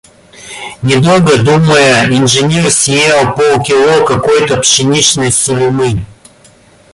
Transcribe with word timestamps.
Не 0.81 0.95
долго 0.99 1.35
думая, 1.43 2.07
инженер 2.07 2.71
съел 2.71 3.35
пол 3.35 3.61
кило 3.63 4.03
какой-то 4.03 4.57
пшеничной 4.57 5.31
сулемы. 5.31 5.99